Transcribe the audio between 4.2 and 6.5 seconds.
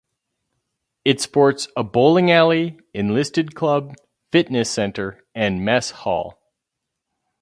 fitness center, and mess hall.